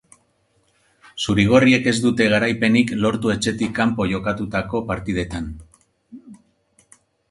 Zuri-gorriek 1.25 1.85
ez 1.91 1.93
dute 2.07 2.27
garaipenik 2.33 2.95
lortu 3.05 3.35
etxetik 3.37 3.79
kanpo 3.83 4.11
jokatutako 4.17 4.85
partidetan. 4.93 5.57